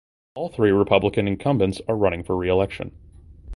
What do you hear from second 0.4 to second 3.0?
three Republican incumbents are running for reelection.